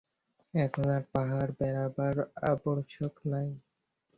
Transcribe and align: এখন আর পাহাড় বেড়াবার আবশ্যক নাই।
এখন 0.53 0.85
আর 0.89 1.03
পাহাড় 1.13 1.51
বেড়াবার 1.59 2.15
আবশ্যক 2.51 3.13
নাই। 3.25 3.49